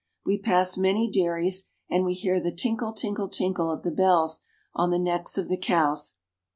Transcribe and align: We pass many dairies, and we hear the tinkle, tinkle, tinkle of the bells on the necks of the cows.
We 0.25 0.39
pass 0.39 0.79
many 0.79 1.11
dairies, 1.11 1.67
and 1.87 2.03
we 2.03 2.15
hear 2.15 2.39
the 2.39 2.51
tinkle, 2.51 2.91
tinkle, 2.93 3.29
tinkle 3.29 3.69
of 3.69 3.83
the 3.83 3.91
bells 3.91 4.43
on 4.73 4.89
the 4.89 4.97
necks 4.97 5.37
of 5.37 5.47
the 5.47 5.57
cows. 5.57 6.15